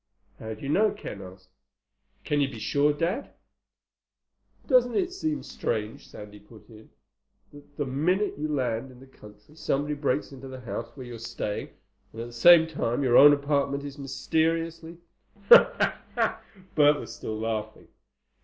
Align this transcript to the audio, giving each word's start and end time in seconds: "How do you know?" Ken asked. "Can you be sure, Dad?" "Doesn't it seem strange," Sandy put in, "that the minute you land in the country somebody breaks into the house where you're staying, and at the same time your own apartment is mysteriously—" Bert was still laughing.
"How 0.39 0.55
do 0.55 0.61
you 0.63 0.69
know?" 0.69 0.89
Ken 0.89 1.21
asked. 1.21 1.49
"Can 2.23 2.41
you 2.41 2.47
be 2.49 2.57
sure, 2.57 2.91
Dad?" 2.91 3.35
"Doesn't 4.65 4.95
it 4.95 5.13
seem 5.13 5.43
strange," 5.43 6.07
Sandy 6.07 6.39
put 6.39 6.67
in, 6.69 6.89
"that 7.53 7.77
the 7.77 7.85
minute 7.85 8.33
you 8.35 8.47
land 8.47 8.89
in 8.89 8.99
the 8.99 9.05
country 9.05 9.53
somebody 9.53 9.93
breaks 9.93 10.31
into 10.31 10.47
the 10.47 10.61
house 10.61 10.89
where 10.97 11.05
you're 11.05 11.19
staying, 11.19 11.69
and 12.13 12.21
at 12.23 12.25
the 12.29 12.33
same 12.33 12.65
time 12.65 13.03
your 13.03 13.15
own 13.15 13.31
apartment 13.31 13.83
is 13.83 13.99
mysteriously—" 13.99 14.97
Bert 15.47 15.91
was 16.99 17.13
still 17.15 17.37
laughing. 17.39 17.87